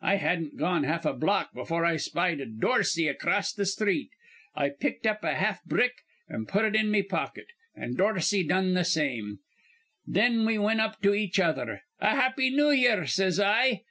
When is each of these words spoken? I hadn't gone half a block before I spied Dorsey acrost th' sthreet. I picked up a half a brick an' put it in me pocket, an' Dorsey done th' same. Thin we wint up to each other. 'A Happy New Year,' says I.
I 0.00 0.14
hadn't 0.16 0.56
gone 0.56 0.84
half 0.84 1.04
a 1.04 1.12
block 1.12 1.52
before 1.52 1.84
I 1.84 1.98
spied 1.98 2.40
Dorsey 2.58 3.06
acrost 3.06 3.56
th' 3.56 3.66
sthreet. 3.66 4.08
I 4.56 4.70
picked 4.70 5.06
up 5.06 5.22
a 5.22 5.34
half 5.34 5.62
a 5.62 5.68
brick 5.68 5.92
an' 6.26 6.46
put 6.46 6.64
it 6.64 6.74
in 6.74 6.90
me 6.90 7.02
pocket, 7.02 7.48
an' 7.76 7.92
Dorsey 7.96 8.44
done 8.44 8.74
th' 8.74 8.86
same. 8.86 9.40
Thin 10.10 10.46
we 10.46 10.56
wint 10.56 10.80
up 10.80 11.02
to 11.02 11.12
each 11.12 11.38
other. 11.38 11.82
'A 12.00 12.16
Happy 12.16 12.48
New 12.48 12.70
Year,' 12.70 13.04
says 13.04 13.38
I. 13.38 13.82